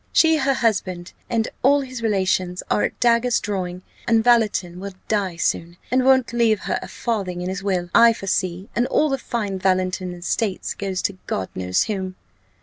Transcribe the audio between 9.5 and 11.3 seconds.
Valleton estate goes to